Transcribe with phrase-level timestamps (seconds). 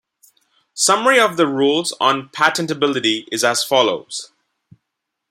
[0.73, 4.31] Summary of the rules on patentability is as follows.